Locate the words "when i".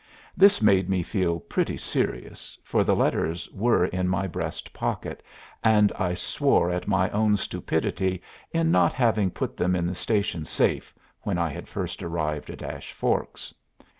11.21-11.49